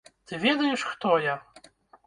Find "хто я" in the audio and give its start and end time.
0.93-1.35